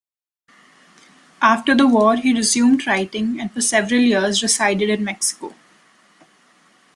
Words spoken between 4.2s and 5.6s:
resided in Mexico.